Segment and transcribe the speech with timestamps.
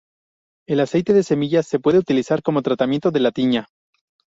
[0.67, 3.67] El aceite de semillas se pueden utilizar como tratamiento de la tiña.